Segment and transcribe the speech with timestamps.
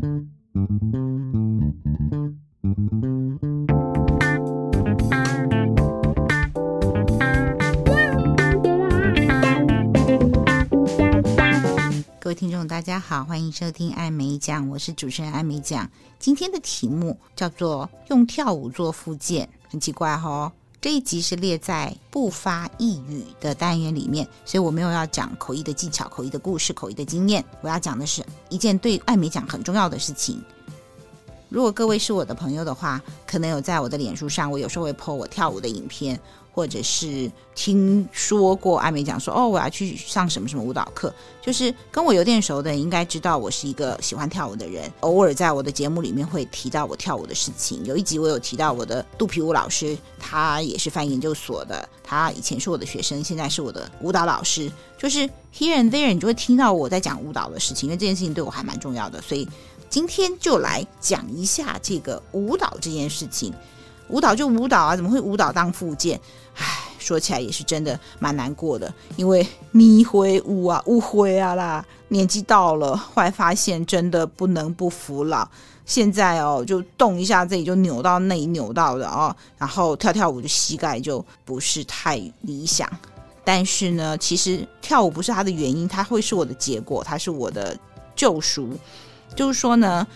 [0.00, 0.06] 各
[12.30, 15.90] 位听众，大家好，欢迎收听艾美讲，我是主持人艾美讲。
[16.18, 20.50] 今天的题目叫做“用跳舞做复健”，很奇怪、哦。
[20.82, 27.44] 这一集是列在不发一语的单元里面，所以我没有要讲口译的技巧、口译的故事、口译的经验。
[27.60, 30.42] 我要讲的是一件对艾美讲很重要的事情。
[31.50, 36.18] 如果各位是我的朋友的话，可能有在我的脸书上，我有时候会 po 我跳舞的影片。
[36.60, 41.10] 或者是听说过艾美讲说哦，我要去上什么什么舞蹈课，
[41.40, 44.92] 就是跟我有点熟的人应该知道我是一个喜欢跳舞的人。
[45.00, 47.82] 偶尔在我的节目里面会提到我跳舞的事情。
[47.86, 54.70] 有一集我有提到我的肚皮舞老师，他也是翻研究所的，他以前是我的学生，现在是我的舞蹈老师。
[54.98, 55.20] 就是
[55.56, 59.18] here and there，你就会听到我在讲舞蹈的事情，因为这件事情对我还蛮重要的。
[59.22, 59.48] 所以
[59.88, 63.50] 今天就来讲一下这个舞蹈这件事情。
[64.10, 66.20] 舞蹈就舞蹈啊，怎么会舞蹈当附件？
[66.56, 66.64] 唉，
[66.98, 75.48] 说起来也是真的蛮难过的，因为迷灰舞啊，乌灰啊啦，年纪到了，后来发现真的不能不服老。
[75.86, 82.88] 现在哦，就动一下这里就扭到那里扭到的哦，然后跳跳舞的膝盖就不是太理想。
[83.44, 87.76] 但是呢，其实跳舞不是它的原因，它会是我的结果，它是我的
[88.14, 88.70] 救赎。
[89.34, 90.06] 就是说呢。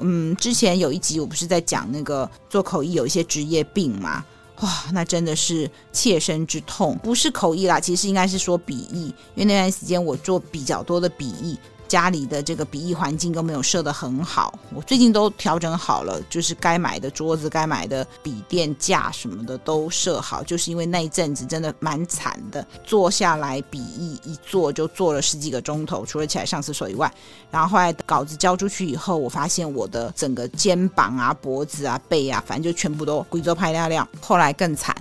[0.00, 4.24] 嗯，之前有一集我不是在讲那个做口译有一些职业病嘛？
[4.60, 11.58] 哇，那真的是切身之痛，不是口译啦，其实应该是说笔译，因为那段时间我做比较多的笔译。
[11.92, 20.42] 家里的这个笔译环境都没有设得很好，我最近都调整好了，就是该买的桌子、该买的笔垫架什么的都设好。
[20.42, 27.12] 就是因为那一阵子真的蛮惨的，坐下来笔译一坐就坐了十几个钟头，除了起来上厕所以外。
[27.50, 34.08] 然后后来稿子交出去以后，我发现我的整个肩膀啊、脖子啊、背啊，反正就全部都贵州拍亮亮。
[34.18, 34.96] 后来更惨。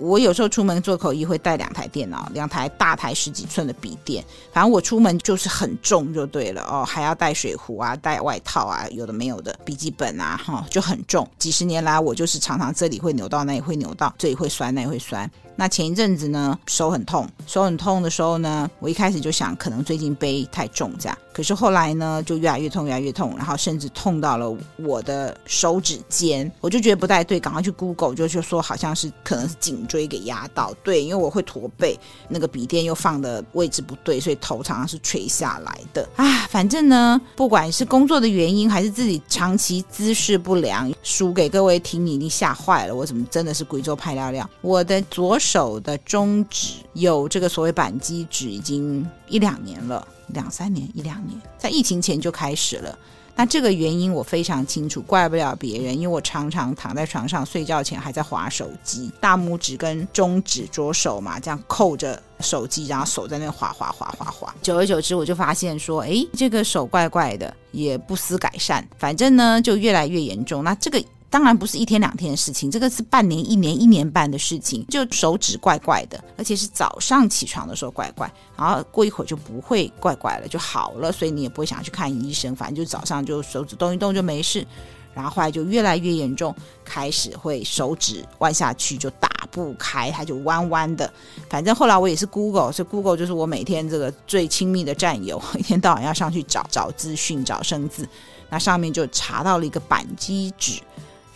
[0.00, 11.28] 我有时候出门做口译会带两台电脑，两台大台十几寸的笔电，反正我出门就是很重就对了哦，还要带水壶啊，带外套啊，有的没有的笔记本啊，哈、就很重。
[11.38, 15.30] 几十年来我就是常常这里会扭到，那里会扭到，这里会酸，那里会酸。
[15.56, 21.16] 那前一阵子呢，手很痛，手很痛的时候呢，我一开始就想，可能最近背太重这样。
[21.32, 30.74] 可是后来呢，就越来越痛，越来越痛，然后甚至痛到了我的手指尖，我就觉得不太对，赶快去 Google，就就说好像是可能是颈椎给压到。
[30.82, 36.06] 对，因为我会驼背，那个笔垫又放的位置不对，所以头常常是垂下来的。
[36.16, 42.94] 啊，反正呢，不管是工作的原因，还是自己长期姿势不良，数给各位听，你已经吓坏了。
[42.94, 44.48] 我怎么真的是贵州派料料？
[44.62, 45.80] 我的左手。
[45.80, 52.98] 的中指有这个所谓扳机指已经一两年了，两三年一两年，在疫情前就开始了。
[53.34, 64.54] 那这个原因我非常清楚，怪不了别人，因为我常常躺在床上睡觉前还在划手机，大拇指跟中指左手嘛，这样扣着手机，然后手在那划划划划划。
[64.60, 70.62] 久而久之，我就发现说，哎，这个手怪怪的，也不思改善，反正呢就越来越严重。
[70.62, 71.02] 那这个。
[71.30, 74.84] 当然不是一天两天的事情，这个是半年、一年、一年半的事情。
[74.88, 81.12] 就手指怪怪的，而且是早上起床的时候怪怪，然后过一会儿就不会怪怪了，就好了。
[81.12, 84.66] 所以你也不会想去看医生，反正就早上就手指动一动就没事。
[85.14, 86.54] 然后后来就越来越严重，
[86.84, 91.12] 开始会手指弯下去就打不开，它就弯弯的。
[91.48, 98.08] 反正后来我也是 Google，所以 Google 就是我每天这个最亲密的战友， 一天到晚要上去找找资讯、找生字。
[98.48, 100.80] 那上面就查到了一个扳机指。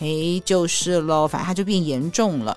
[0.00, 2.56] 哎，就是喽，反正它就变严重了，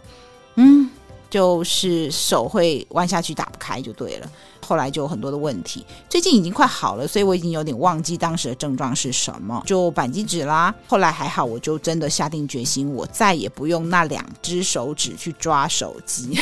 [0.55, 0.89] 嗯，
[1.29, 4.29] 就是手会弯下去打不开就对了。
[4.65, 10.75] 后来就有很多的问题，最近已经快好了，所以我已经有点忘记当时的症状是什么，就扳机指啦。
[10.87, 16.37] 后来还好，我就真的下定决心，我再也不用那两只手指去抓手机。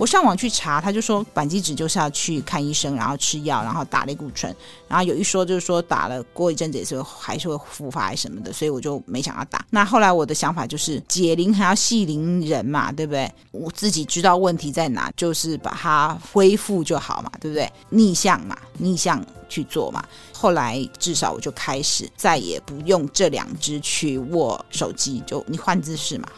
[0.00, 4.50] 我上网去查，他就说扳机指就是要去看医生，然后吃药，然后打类固醇，
[4.88, 9.62] 然后有一说就是说打了过一阵子也是还是会复发什么的，所以我就没想要打。
[9.68, 13.30] 那后来我的想法就是解铃还要系铃人嘛，对不对？
[13.50, 17.10] 我自己知道问题在哪，就是把它恢复就好。
[17.10, 17.68] 好嘛，对不对？
[17.88, 19.20] 逆向嘛，逆向
[19.50, 20.02] 去做嘛。
[20.32, 26.28] 后来至少我就开始再也不用这两只去握手机，就你换姿势嘛，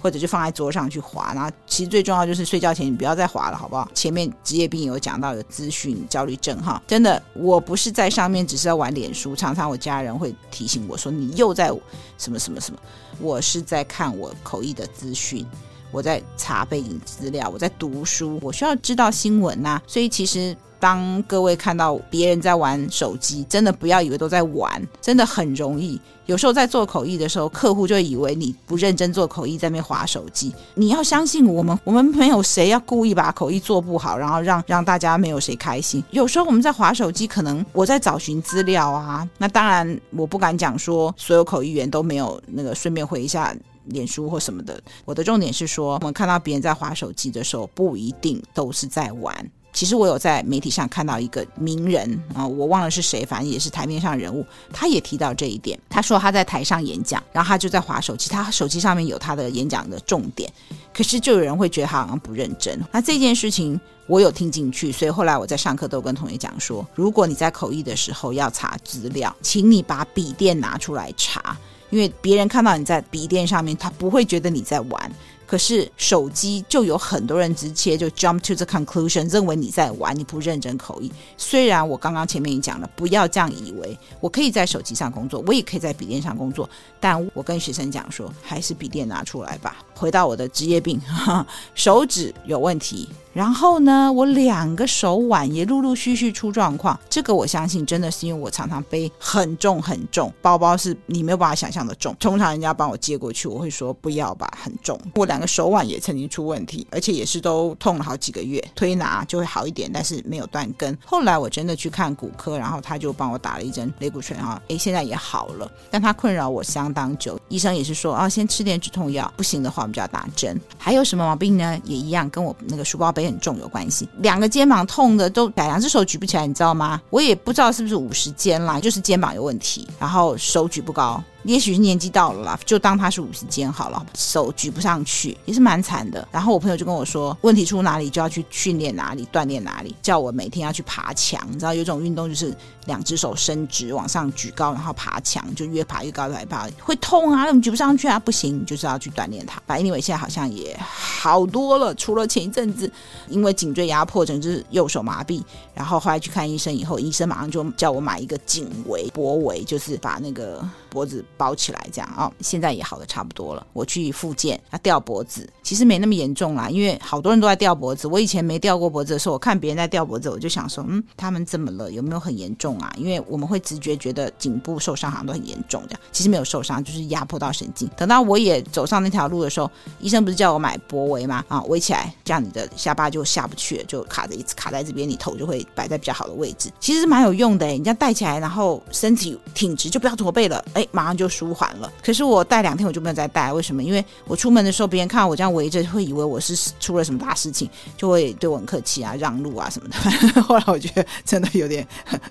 [0.00, 1.32] 或者就放在桌上去滑。
[1.34, 3.90] 然后其实最重要就是睡觉前你不要再滑了，好不好？
[3.92, 11.72] 前面职业病有讲到有资讯焦虑症哈，真的，我不是在上面只是要玩脸书，常常我家人会提醒我说你又在
[12.18, 12.78] 什么什么什么，
[13.18, 15.44] 我是在看我口译的资讯。
[15.90, 26.00] 我在查背景资料，我在读书，我需要知道新闻呐、所以其实当各位看到别人在玩手机，真的不要以为都在玩，真的很容易。
[26.26, 30.54] 有时候在做口译的时候，客户就以为你不认真做口译，在那边划手机。
[30.74, 36.04] 你要相信我们，我们没有谁要故意把口译做不好，然后让 让大家没有谁开心。
[36.10, 39.26] 有时候我们在划手机，可能我在找寻资料啊。
[39.38, 44.78] 那当然，我不敢讲说所有口译员都没有那个顺便回一下脸书或什么的。
[45.06, 49.50] 我的重点是说，我们看到别人在划手机的时候，不一定都是在玩。
[49.78, 55.78] 其实我有在媒体上看到一个名人啊，我忘了是谁，反正也是台面上人物，他也提到这一点。
[55.88, 60.52] 他说他在台上演讲，然后他就在划手机，他手机上面有他的演讲的重点，
[60.92, 62.76] 可是就有人会觉得他好像不认真。
[62.90, 71.56] 那这件事情我有听进去，所以后来我在上课都跟同学讲说，如果你在口译的时候要查资料，请你把笔电拿出来查，
[71.90, 75.12] 因为别人看到你在笔电上面，他不会觉得你在玩。
[75.48, 81.10] 可是手机就有很多人直接就 jump to the conclusion，认为你在玩，你不认真口译。
[81.38, 86.68] 虽然我刚刚前面也讲了，不要这样以为，我可以在手机上工作，我也可以在笔电上工作，
[87.00, 89.78] 但我跟学生讲说，还是笔电拿出来吧。
[89.94, 91.00] 回到我的职业病，
[91.74, 93.08] 手指有问题。
[93.32, 96.98] 然后呢，我两个手腕也陆陆续续出状况。
[97.08, 102.14] 这个我相信真的是因为我常常背很重很重包包，是你没有办法想象的重。
[102.18, 104.98] 通常人家帮我接过去，我会说不要吧，很重。
[105.14, 108.62] 我两个手腕也曾经出问题，而且也是都痛了好几个月。
[108.74, 110.96] 推拿就会好一点，但是没有断根。
[111.04, 115.70] 后来我真的去看骨科，然后他就帮我打了一针类固醇啊，诶，现在也好了。
[115.90, 120.60] 但他困扰我相当久，医生也是说啊，先吃点止痛药，不行的话我们就要打针。
[120.76, 121.80] 还有什么毛病呢？
[121.84, 123.28] 也一样，跟我那个书包背。
[123.28, 126.98] 很重有关系，两个肩膀痛的都两只手举不起来，你知道吗？
[127.10, 131.22] 我也不知道是不是五十肩啦，就是肩膀有问题，然后手举不高。
[131.48, 136.28] 也许是年纪到了啦，就当他是五十肩好了，手举不上去也是蛮惨的。
[136.30, 141.40] 然后我朋友就跟我说，问题出哪里就要去训练哪里，锻炼哪里，叫我每天要去爬墙。
[141.48, 142.54] 你知道有种运动就是
[142.84, 148.18] 两只手伸直往上举高，然后爬墙，就越爬越高，越爬会痛啊，怎么举不上去啊？
[148.18, 149.58] 不行，就是要去锻炼它。
[149.66, 152.92] 反正因为现在好像也好多了，除了前一阵子
[153.28, 155.42] 因为颈椎压迫，整只右手麻痹，
[155.72, 161.24] 然后后来去看医生以后，医生马上就叫我买一个颈围、脖围，就是把那个脖子。
[161.36, 163.64] 包起来这样哦，现在也好的差不多了。
[163.72, 168.08] 我去复健，要吊脖子，其实没那么严重啦，因为好多人都在吊脖子。
[168.08, 171.90] 我以前没吊过脖子的时候，我看别人在吊脖子，我就想说，嗯，他们怎么了？
[171.92, 172.92] 有没有很严重啊？
[172.96, 177.88] 因为我们会直觉觉得颈部受伤好像都很严重这样，其实没有受伤，就是压迫到神经。
[177.96, 179.70] 等到我也走上那条路的时候，
[180.00, 181.44] 医生不是叫我买脖围吗？
[181.48, 186.68] 啊，围起来，这样你的下巴就下不去了，就卡着一直卡在这边，你头就会摆在比较好的位置。
[186.80, 191.92] 其实是蛮有用的诶，你这样戴起来，然后身体挺直，就不要驼背了，哎，马上就舒缓了。
[192.00, 193.82] 可是我戴两天我就没有再戴，为什么？
[193.82, 199.96] 因为我出门的时候，别人看到我这样围着，会以为我是出了什么大事情，就会对我很客气啊，让路啊什么的。
[200.42, 201.84] 后来我觉得真的有点，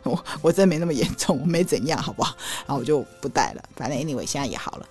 [0.04, 2.34] 我我真没那么严重，我没怎样，好不好？
[2.66, 3.64] 然后我就不戴了。
[3.76, 4.86] 反正 anyway 现在也好了。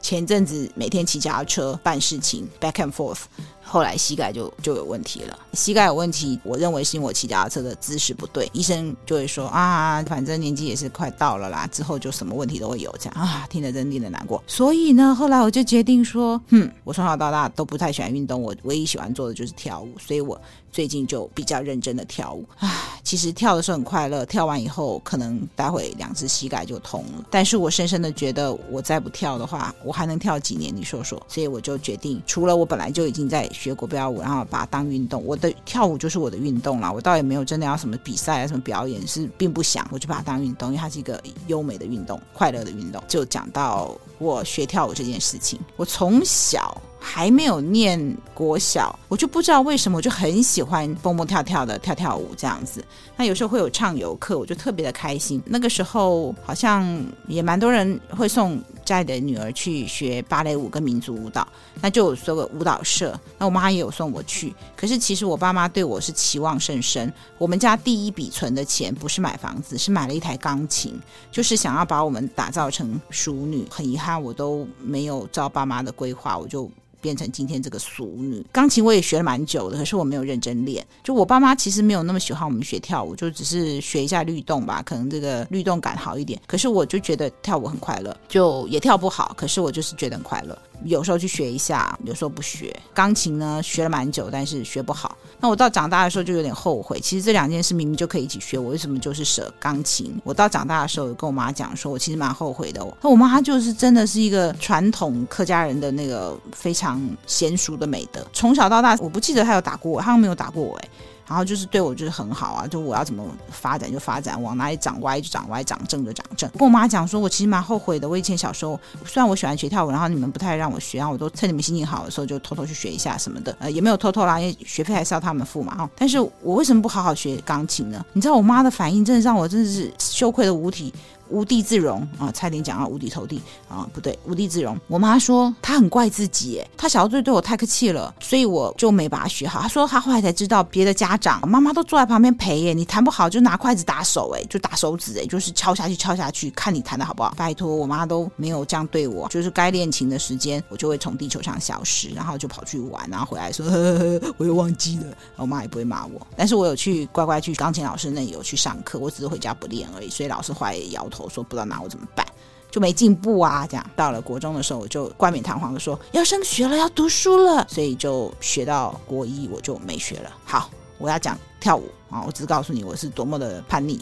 [0.00, 3.20] 前阵子每天骑脚踏车办事情，back and forth。
[3.62, 14.42] 后来膝盖就就有问题了，膝盖有问题，我认为是因为我骑脚踏车的姿势不对，医生就会说啊，反正年纪也是快到了啦，之后就什么问题都会有这样啊，听得真令人难过。
[14.44, 20.40] 所以呢，后来我就决定说，哼，我从小到大都不太喜欢运动，我唯一喜欢做的就是跳舞，所以我
[20.72, 22.44] 最近就比较认真的跳舞。
[22.58, 22.68] 唉，
[23.04, 30.74] 其实跳的时候很快乐，跳完以后可能待会两只膝盖就痛了，但是我深深的觉得，我再不跳的话，我还能跳几年？
[30.74, 31.20] 你说说。
[31.28, 33.50] 所以我就决定，除了我本来就已经在。
[33.52, 35.22] 学国标舞，然后把它当运动。
[35.26, 36.90] 我的跳舞就是我的运动了。
[36.92, 39.86] 我倒也没有真的要什么比赛啊，什么表演，是并不想。
[39.90, 43.02] 我就把它当运动，因为它是一个优美的运动，快乐的运动。
[43.08, 46.80] 就讲到我学跳舞这件事情，我从小。
[47.02, 47.98] 还没有念
[48.34, 52.84] 国小，我就不知道为什么，我就很喜欢蹦蹦跳跳的跳跳舞这样子。
[53.16, 55.42] 那有时候会有唱游课，我就特别的开心。
[55.46, 61.46] 那个时候好像也蛮多人会送带着女儿去学芭蕾舞跟民族舞蹈，
[61.80, 63.16] 那就有所个舞蹈社。
[63.38, 67.12] 那我妈也有送我去，可是其实我爸妈对我是期望甚深。
[67.38, 70.98] 我们家第一笔存的钱不是买房子，是买了一台钢琴，
[71.30, 73.64] 就是想要把我们打造成淑女。
[73.70, 76.68] 很遗憾，我都没有照爸妈的规划，我就。
[77.00, 78.44] 变成今天这个俗女。
[78.52, 80.86] 钢琴我也学了蛮久的，可是我没有认真练。
[81.02, 86.40] 就我爸妈其实没有那么喜欢我们学跳舞，就只是学一下律动吧，可能这个律动感好一点。
[86.46, 90.58] 可是我就觉得跳舞很快乐，就也跳不好，可是我就是觉得很快乐。
[90.84, 92.74] 有时候去学一下，有时候不学。
[92.94, 95.16] 钢琴呢，学了蛮久，但是学不好。
[95.40, 97.00] 那我到长大的时候就有点后悔。
[97.00, 100.20] 其实这两件事明明就可以一起学，我为什么就是舍钢琴？
[100.24, 102.80] 我到长大的时候，跟我妈讲说，我其实蛮后悔的。
[103.02, 108.26] 那我妈就是真的是一个传统客家人的那个非常娴淑的美德。
[108.32, 110.90] 从小到大，我不记得她有打过我，她没有打过我诶。
[111.30, 116.50] 然后就是对我就是很好啊，就我要怎么发展就发展，往哪里长歪就长歪，长正就长正。
[116.58, 118.08] 跟我妈讲说，我其实蛮后悔的。
[118.08, 125.76] 我以前小时候虽然我喜欢学跳舞，然后你们不太让我学，然后我都趁你们心情好的时候就偷偷去学一下什么的，呃，也没有偷偷啦，因为学费还是要他们付嘛。
[125.76, 128.04] 哈，但是我为什么不好好学钢琴呢？
[128.12, 130.92] 你知道我妈的反应真的让我真的是羞愧的无体。
[131.30, 134.78] 无地自容啊，差点讲到无底投地啊，不对，无地自容。
[134.88, 139.60] 我妈说她很怪自己，她小时候对我太客气了，所以我就没把她学好。
[139.60, 147.34] 她说她后来才知道，别的家长妈妈都坐在旁边陪，耶，你弹不好就拿筷子打手，哎，就打手指，哎，就是敲下去敲下去，看你弹的好不好。
[147.36, 155.04] 拜托，我妈都没有这样对我，就是该练琴的时间，我就会从地球上消失，然后就跑去玩，然后回来说呵呵呵我又忘记了，
[155.36, 156.26] 我妈也不会骂我。
[156.36, 161.88] 但是我有去乖乖去钢琴老师那里有去上课，我只是回家不练而已，所以老师坏也摇头我说不知道拿我。
[161.88, 162.26] 怎么办？
[162.70, 163.66] 就没进步啊！
[163.68, 170.30] 这样到了国中的时候，我就冠冕堂皇的说要升学了，要读书了，所以就学到国一，我就没学了。
[170.44, 172.22] 好，我要讲跳舞啊！
[172.26, 174.00] 我只是告诉你，我是多么的叛逆。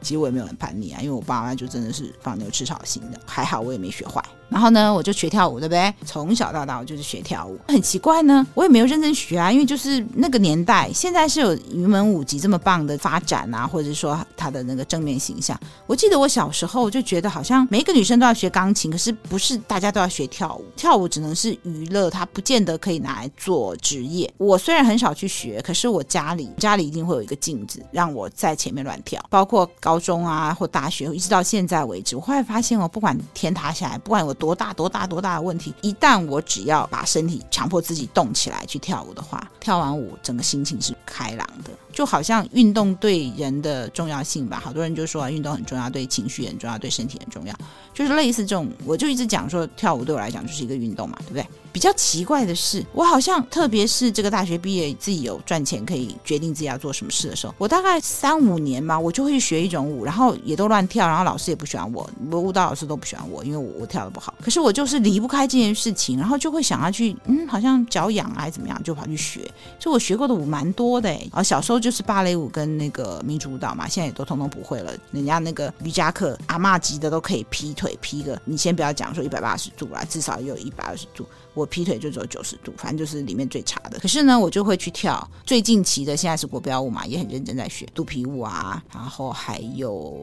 [0.00, 4.22] 其实我也没有很叛逆啊，因为我爸妈就真的是放牛吃草型的，还好我也没学坏。
[4.48, 5.94] 然后呢，我就学跳舞，对不对？
[6.04, 7.56] 从小到大我就是学跳舞。
[7.68, 15.58] 很奇怪呢，我也没有认真学啊，因为就是那个年代，现在是有云门舞集这么棒的发展啊，或者说他的那个正面形象。
[15.86, 20.64] 我记得我小时候就觉得，好像每个女生都要学钢琴，可是不是大家都要学跳舞。
[20.74, 24.28] 跳舞只能是娱乐，它不见得可以拿来做职业。
[24.36, 29.24] 我虽然很少去学，可是我家里家里一定会会有一个镜子，让我在前面乱跳。
[29.30, 34.34] 包括高中啊或大学，一直到现在为止，我后来发现我不管天塌下来，不管有。
[34.40, 35.74] 多大多大多大的问题！
[35.82, 44.58] 一旦我只要把身体强迫自己动起来去跳舞的话，跳完舞整个心情是开朗的，就好像运动对人的重要性吧。
[44.64, 47.54] 好多人就说啊，运动很重要，对情绪很重要，对身体很重要，
[47.92, 48.66] 就是类似这种。
[48.86, 51.46] 我就一直讲说，跳舞对我来讲就是一个运动嘛，对不对？
[51.72, 64.34] 比较奇怪的是，我好像特别是这个大学毕业，自己有赚钱可以决定自己要做什么事的时候，我大概三五年嘛，我就会去学一种舞，然后也都乱跳，然后老师也不喜欢我，我舞蹈老师都不喜欢我，因为我我跳得不好。
[64.40, 69.40] 可是我就是离不开这件事情，然后就会想要去，嗯，好像脚痒，还是怎么样，就跑去学。
[69.78, 74.92] 所以我学过的舞蛮多的诶，啊，小时候就是芭蕾舞跟那个民族舞蹈嘛，现在也都通通不会了。
[75.12, 81.26] 人家那个瑜伽课，阿嬷级的都可以劈腿劈个，你先不要讲说一百八十度啦，至少也有一百二十度。
[81.54, 83.98] 我劈腿就走九十度，反正就是里面最差的。
[83.98, 90.16] 可是呢，我就会去跳最近期的，现在是国标舞嘛，也很认真在学肚皮舞啊，然后还有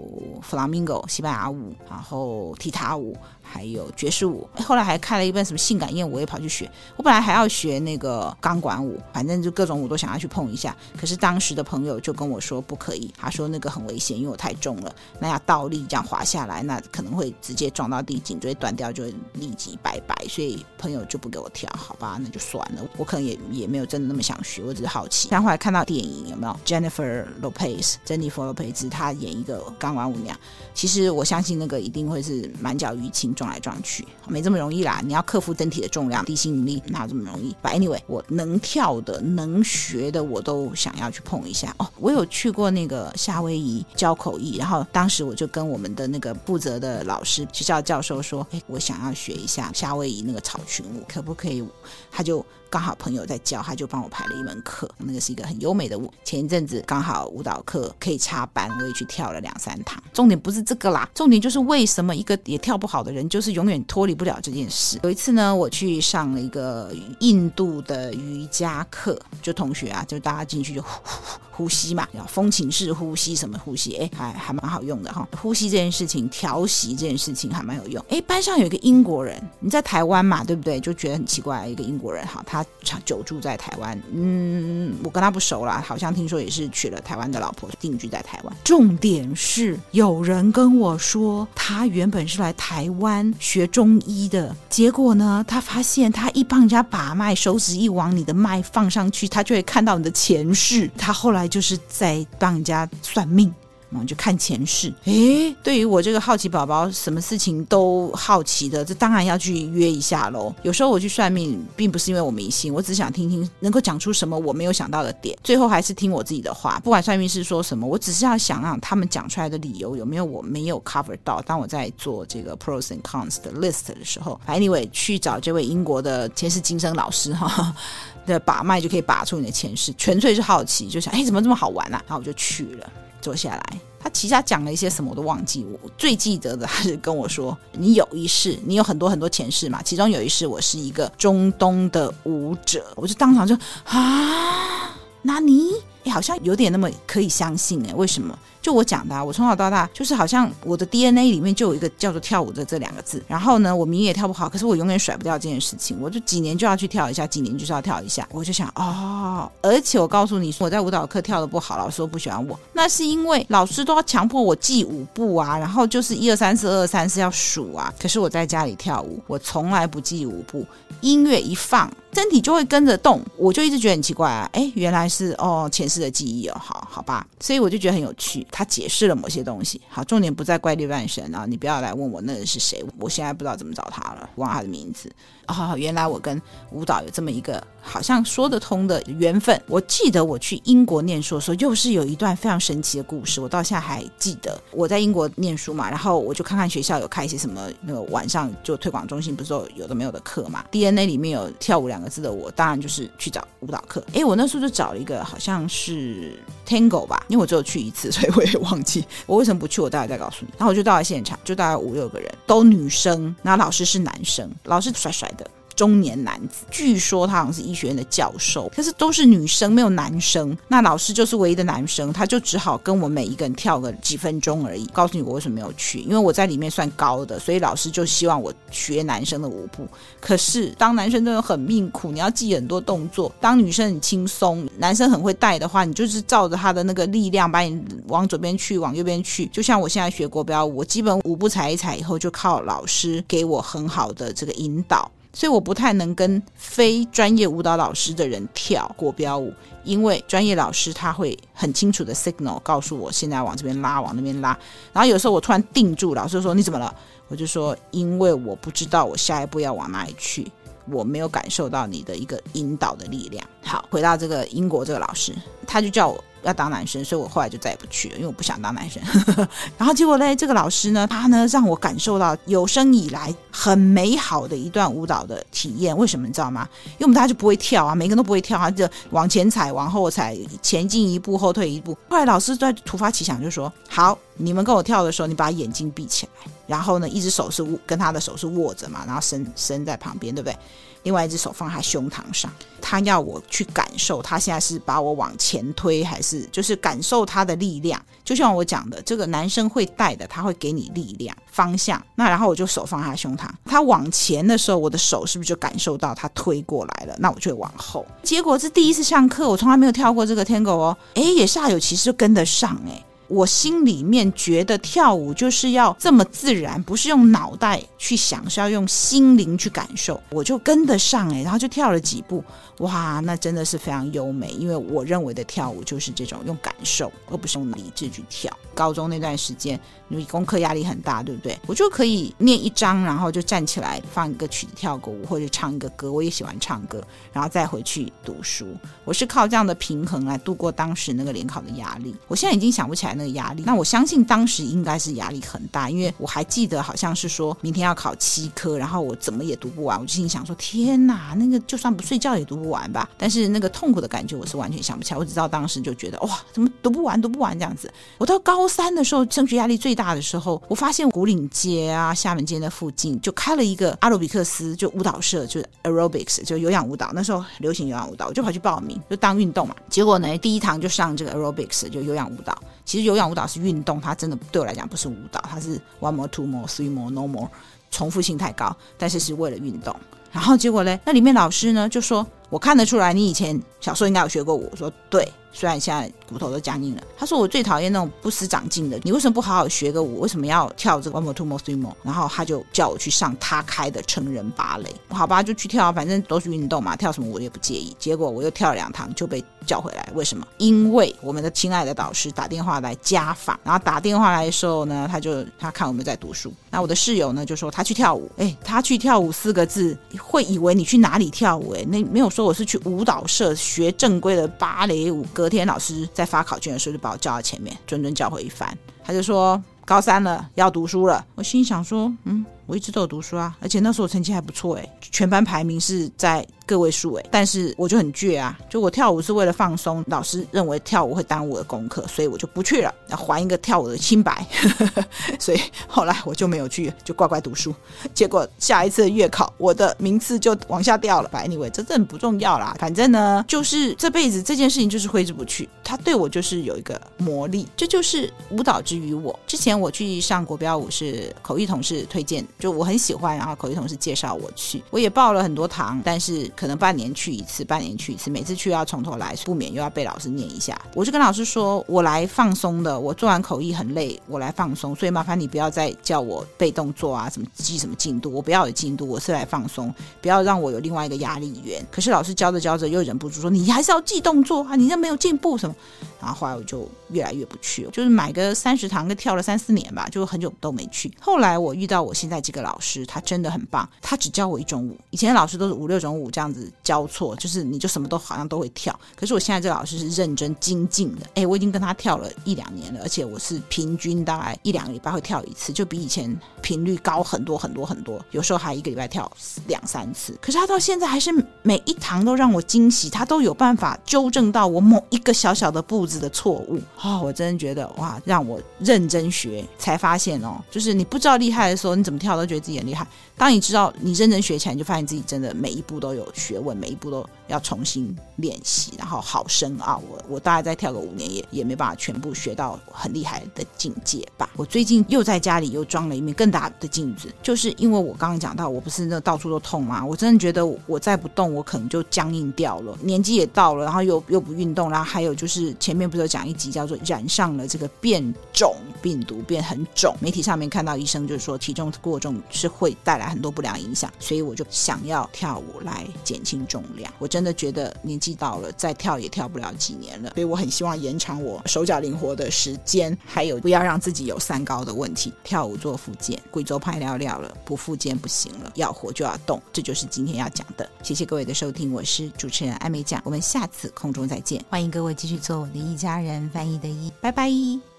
[0.47, 3.15] Flamingo 西班牙舞，然后踢踏舞。
[3.49, 6.69] 还有爵士舞，后来还看了一本什么性感艳舞，我也跑去学。
[6.97, 10.75] 我本来还要学那个钢管舞，反正就各种舞都想要去碰一下。
[10.99, 20.13] 可是当时的朋友就跟我说不可以，他说那个很危险，因为我太重了，那要倒立这样滑下来，那可能会直接撞到地，颈椎断掉，就会立即拜拜。
[20.27, 22.81] 所以朋友就不给我跳，好吧，那就算了。
[22.97, 25.29] 我可能也也没有真的那么想学，我只是好奇。
[25.29, 30.37] 然后后来看到电影有没有 Jennifer Lopez，珍妮弗·洛佩兹，她演一个钢管舞娘。
[30.73, 33.27] 其实我相信那个一定会是满脚淤青。
[33.37, 34.99] 撞来撞去没这么容易啦！
[35.05, 41.87] 你要克服身体的重量、地心引力，哪有这么容易？But anyway，我能跳的、能学的，我都想要去碰一下哦。
[41.99, 51.63] 我有去过那个夏威夷教口译，然后当时我就跟我们的那个负责的老师、学校教授说：“哎，我想要学一下夏威夷那个草裙舞，可不可以？”
[52.11, 52.45] 他就。
[52.69, 54.89] 刚好朋友在教，他就帮我排了一门课。
[54.97, 56.11] 那个是一个很优美的舞。
[56.23, 60.01] 前一阵子刚好舞蹈课可以插班，我也去跳了两三堂。
[60.13, 64.99] 重点不是这个啦，重点就是为什么一个也跳不好的人，就是永远脱离不了这件事。
[65.03, 73.95] 有一次呢，我去上了一个印度的瑜伽课，就同学啊，就大家进去就呼呼呼吸嘛，要风琴式呼吸，什么呼吸？
[73.95, 75.27] 哎，还还蛮好用的哈。
[75.41, 78.03] 呼吸这件事情，调息这件事情还蛮有用。
[78.09, 80.79] 哎，班上有一个英国人，你在台湾嘛，对不对？
[80.79, 82.56] 就觉得很奇怪，一个英国人哈，他。
[82.63, 88.55] 他长久住在台湾，嗯，我跟他不熟啦，好像听说也是娶了台湾的老婆，定居在台湾。
[88.63, 100.89] 重点是有人跟我说，他原本是来台湾学中医的，结果呢，他发现他一帮人家把脉，手指一往你的脉放上去，他就会看到你的前世。
[100.97, 103.53] 他后来就是在帮人家算命。
[103.89, 104.93] 我们就看前世。
[105.05, 110.53] 诶，对于我这个好奇宝宝，什么事情都好奇的，这当然要去约一下喽。
[110.63, 115.37] 有时候我去算命，并不是因为我迷信，我只想听听能够讲出什么我没有想到的点。
[115.43, 121.41] 最后还是听我自己的话，不管算命师说什么，我只是要想让他们讲出来的理由有没有我没有 cover 到。
[121.43, 127.73] 当我在做这个 pros and cons 的 list 的时候，anyway 去找这位英国的前世今生老师哈
[128.27, 132.03] 的把脉就可以把出你的前世，纯粹是好奇，就想哎怎么这么好玩啊？
[132.05, 132.91] 然后我就去了。
[133.21, 135.65] 坐下来，他其他讲了一些什么我都忘记。
[135.81, 139.81] 我最记得的还是跟我说：“你有一世，你有很多很多前世嘛。
[139.81, 143.55] 其中有一世，我是一个中东的舞者。”我就当场就
[143.85, 145.71] 啊，那你？
[146.03, 148.37] 你，好像有点那么可以相信哎，为什么？
[148.67, 153.23] 就我讲的啊，我从小到大就是好像我的 DNA 里面就有一个叫做跳舞的这两个字。
[153.25, 155.97] 然后呢，我明也跳不好，可是我永远甩不掉这件事情。
[156.01, 158.27] 我就几年就要去跳一下，几年就是要跳一下。
[158.29, 162.59] 我就想哦，而且我告诉你，我在舞蹈课跳得不好，老师都不喜欢我。
[162.73, 167.93] 那是因为老师都要强迫我记舞步啊，然后就是一二三四二二三四要数啊。
[167.97, 170.65] 可是我在家里跳舞，我从来不记舞步，
[170.99, 173.23] 音乐一放，身体就会跟着动。
[173.37, 177.25] 我就一直觉得很奇怪啊，哎，原来是哦前世的记忆哦，好好吧。
[177.39, 178.45] 所以我就觉得很有趣。
[178.57, 181.45] 他解释了某些东西，好，重点不在怪力乱神啊！
[181.47, 185.13] 你不要来问我那个是谁，我现在不知道怎么找他了，忘了他的名字。
[185.47, 189.59] 哦，原来我跟舞蹈有这么一个好像说得通的缘分。
[189.67, 194.59] 我记得我去英国念书的时候，又是有一段非常神奇的故事，我到现在还记得。
[194.71, 204.03] 我在英国念书嘛，然后我就看看学校有开一些什么那个晚上就推广中心，不是说有的没有的课嘛？DNA 里面有跳舞两个字的我，当然就是去找舞蹈课。
[204.13, 206.37] 哎，我那时候就找了一个好像是
[206.67, 209.77] Tango 吧，因为我只有去一次，所以我也忘记我为什么不去。
[209.77, 210.47] 我待会再告诉你。
[210.57, 215.36] 然后我就到了现场，就大概五六个人，都女生，那老师是男生，老师帅帅的。
[215.77, 220.57] 中年男子，据说他好像是医学院的教授，可是都是女生，没有男生。
[220.67, 224.85] 那老师就是唯一的男生，他就只好跟我每一个人跳个几分钟而已。
[224.87, 229.87] 告诉你我为什么没有去，因为我在里面算高的，所以老师就希望我学男生的舞步。
[230.19, 239.45] 可是当男生真的很命苦，你要记很多动作；当女生很轻松，男生很会带的话，你就是照着他的那个力量把你往左边去，往右边去。
[239.47, 245.11] 就像我现在学国标舞，我基本舞步踩一踩以后，就靠老师给我很好的这个引导。
[245.33, 249.53] 所以我不太能跟非专业舞蹈老师的人跳国标舞，
[249.83, 254.57] 因为专业老师他会很清楚的 signal 告诉我现在往这边拉，往那边拉。
[254.91, 256.93] 然后有时候我突然定住，老师说你怎么了？
[257.27, 260.51] 我就说因为我不知道我下一步要往哪里去，
[260.89, 263.45] 我没有感受到你的一个引导的力量。
[263.61, 265.35] 好，回到这个英国这个老师，
[265.67, 266.23] 他就叫我。
[266.47, 269.03] 要当男生，所以我后来就再也不去了，因为我不想当男生。
[269.77, 275.95] 然后结果呢，这个老师呢，他呢让我感受到有生以来很美好的一段舞蹈的体验。
[275.97, 276.67] 为什么你知道吗？
[276.85, 281.97] 因为我们大家就不会跳啊，每个人都不会跳，他就往前踩，往后踩，前进一步，后退一步。
[282.09, 290.57] 后来老师在突发奇想，就说：“好，你们跟我跳的时候，你把眼睛闭起来，然后呢，一只手是跟他的手是握着嘛，然后伸伸在旁边，对不对？”
[291.03, 298.01] 另外一只手放他胸膛上，他要我去感受，他现在是把我往前推，还是就是感受他的力量？
[298.25, 302.01] 就像我讲的，这个男生会带的，他会给你力量、方向。
[302.15, 307.15] 那然后我就手放他胸膛，他往前的时候，我的手是不是就感受到他推过来了？
[307.19, 308.05] 那我就会往后。
[308.21, 313.03] 结果是第一次上课，我从来没有跳过这个 Tango 哦，哎，也煞有其事就跟得上哎。
[313.27, 320.21] 我心里面觉得跳舞就是要这么自然，不是用脑袋去想，是要用心灵去感受。
[320.29, 322.43] 我就跟得上诶，然后就跳了几步，
[322.79, 324.51] 哇，那真的是非常优美。
[324.51, 328.55] 因为我认为的跳舞就是这种用感受，而不是用理智去跳。
[328.73, 331.59] 高中那段时间，因为功课压力很大，对不对？
[331.65, 336.11] 我就可以念一章，然后就站起来放一个曲子跳个舞，或者唱一个歌。
[336.11, 338.67] 我也喜欢唱歌，然后再回去读书。
[339.03, 342.15] 我是靠这样的平衡来度过当时那个联考的压力。
[342.27, 343.17] 我现在已经想不起来。
[343.17, 353.09] 那个压力，那我相信当时应该是压力很大，因为我还记得好像是说明天要考七科，然后我怎么也读不完，我就心想说天哪，那个就算不睡觉也读不完吧。
[353.17, 357.91] 但是那个痛苦的感觉我是完全想不起来，我只知道当时就觉得哇，怎么读不完，读不完这样子。
[358.17, 367.11] 我到高三的时候，升学压力最大的时候，我发现古岭街啊、厦门街那附近就开了一个阿罗比克斯，就舞蹈社，就 aerobics，就有氧舞蹈。
[367.13, 369.75] 那时候流行有氧舞蹈，我就跑去报名，就当运动嘛。
[369.89, 372.57] 结果呢，第一堂就上这个 aerobics，就有氧舞蹈。
[372.85, 377.47] 其实有氧舞蹈是运动，它真的对我来讲不是舞蹈，它是 one more, two more, three more, no more，
[377.91, 379.93] 重复性太高，但是是为了运动。
[380.31, 388.99] 然后结果呢，那里面老师呢就说：“我看得出来你以前小时候应该有学过舞。”我说：“对。”虽然现在骨头都僵硬了，他说我最讨厌那种不思长进的。
[389.01, 390.19] 你为什么不好好学个舞？
[390.19, 391.95] 为什么要跳这个 one more two more three more？
[392.03, 394.95] 然后他就叫我去上他开的成人芭蕾。
[395.09, 397.95] 好吧，就去跳，反正都是运动嘛，跳什么我也不介意。
[397.97, 400.45] 结果我又跳了两堂就被叫回来，为什么？
[400.59, 406.53] 因为我们的亲爱的导师打电话来家访，然后打电话来的时候呢，他就他看我们在读书。
[406.69, 411.73] 那我的室友呢就说他去跳舞，哎，他去跳舞四个字会以为你去哪里跳舞？
[411.73, 415.25] 哎，那没有说我是去舞蹈社学正规的芭蕾舞。
[415.33, 418.71] 隔天老师在发考卷的时候就把我叫到前面，谆谆教诲一番。
[419.03, 421.25] 他就说高三了要读书了。
[421.33, 427.25] 我心想说，嗯，我一直都有读书啊，而且那时候我成绩还不错诶，全班排名是在个位数诶。
[427.31, 434.45] 但是我就很倔啊，就我跳舞是为了放松，老师认为跳舞会耽误我的功课，所以我就不去了，要还一个跳舞的清白。
[435.39, 437.73] 所以后来我就没有去，就乖乖读书。
[438.13, 441.29] 结果下一次月考，我的名次就往下掉了。
[441.33, 449.39] Anyway，这真不重要啦，反正呢，就是这辈子这件事情就是挥之不去，它对我就是有一个魔力，这就是舞蹈之于我。
[449.47, 460.79] 之前我去上国标舞是口译同事推荐，就我很喜欢，然后口译同事介绍我去，我也报了很多堂，但是可能半年去一次，半年去一次，每次去要从头来，不免又要被老师念一下。
[460.95, 471.85] 我就跟老师说，我来放松的，我做完口译很累，我来放松，所以麻烦你不要再叫我背动作啊，什么记什么进度，我不要有进度，我是来放松，不要让我有另外一个压力源。
[471.91, 475.75] 可是老师教着教着又忍不住说，你还是要记动作啊，你这没有进步什么。
[476.19, 481.11] 然后后来我就越来越不去，就是买个三十堂，跟跳了三四年吧，就很久都没去。
[481.21, 488.97] 后来我遇到我现在这个老师，他真的很棒，他只教我一种舞，以前的老师都是五六种舞这样子交错，就是你就什么都好像都会跳。
[489.17, 499.29] 可是我现在这个老师是认真精进的，哎，我已经跟他跳了一两年了，而且我是平均大概一两个礼拜会跳一次，就比以前频率高很多很多很多，有时候还一个礼拜跳
[499.67, 500.37] 两三次。
[500.41, 501.29] 可是他到现在还是
[501.63, 513.05] 每一堂都让我惊喜，他都有办法纠正到我某一个小小的步子的错误哦，我真的觉得哇，让我认真学才发现哦，就是你不知道厉害的时候，你怎么跳都觉得自己很厉害。
[513.37, 520.01] 当你知道你认真学起来，你就发现自己真的每一步都有学问，每一步都要重新练习，然后好深奥。
[520.09, 524.49] 我我大概再跳个五年也也没办法全部学到很厉害的境界吧。
[524.55, 530.03] 我最近又在家里又装了一面更大的镜子，就是因为我刚刚讲到，我不是那到处都痛吗？
[530.03, 532.97] 我真的觉得我再不动，我可能就僵硬掉了。
[533.03, 540.15] 年纪也到了，然后又又不运动，然后还有就是前面不是有讲一集叫做染上了这个变肿病毒，变很肿。
[540.19, 543.26] 媒体上面看到医生就是说体重过重是会带来。
[543.29, 547.11] 很多不良影响，所以我就想要跳舞来减轻重量。
[547.19, 555.33] 我真的觉得年纪到了，再跳也跳不了几年了，所以我很希望延长我手脚灵活的时间，还有不要让自己有三高的问题。
[555.43, 560.89] 跳舞做复健，贵州派料料了，不复健不行了，要活就要动，这就是今天要讲的。
[561.03, 567.96] 谢谢各位的收听，我是主持人艾美酱，我们下次空中再见，欢迎各位继续做我的一家人翻译的一，拜拜。